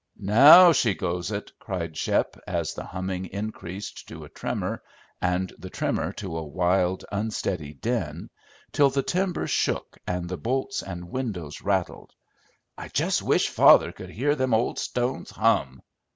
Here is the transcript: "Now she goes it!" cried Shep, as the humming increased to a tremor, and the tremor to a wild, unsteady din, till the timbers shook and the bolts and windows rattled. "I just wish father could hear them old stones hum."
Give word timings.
"Now 0.17 0.71
she 0.71 0.95
goes 0.95 1.29
it!" 1.29 1.51
cried 1.59 1.95
Shep, 1.95 2.35
as 2.47 2.73
the 2.73 2.85
humming 2.85 3.25
increased 3.27 4.07
to 4.07 4.23
a 4.23 4.29
tremor, 4.29 4.81
and 5.21 5.53
the 5.59 5.69
tremor 5.69 6.11
to 6.13 6.39
a 6.39 6.43
wild, 6.43 7.05
unsteady 7.11 7.75
din, 7.75 8.31
till 8.71 8.89
the 8.89 9.03
timbers 9.03 9.51
shook 9.51 9.99
and 10.07 10.27
the 10.27 10.37
bolts 10.37 10.81
and 10.81 11.11
windows 11.11 11.61
rattled. 11.61 12.13
"I 12.75 12.87
just 12.87 13.21
wish 13.21 13.49
father 13.49 13.91
could 13.91 14.09
hear 14.09 14.33
them 14.33 14.55
old 14.55 14.79
stones 14.79 15.29
hum." 15.29 15.83